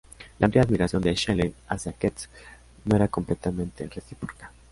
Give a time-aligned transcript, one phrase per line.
[0.39, 2.27] La amplia admiración de Shelley hacia Keats
[2.85, 4.51] no era completamente recíproca.